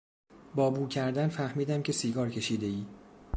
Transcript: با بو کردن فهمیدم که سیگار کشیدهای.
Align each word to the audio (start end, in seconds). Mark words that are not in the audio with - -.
با 0.55 0.69
بو 0.69 0.87
کردن 0.87 1.27
فهمیدم 1.27 1.81
که 1.83 1.91
سیگار 1.91 2.29
کشیدهای. 2.29 2.85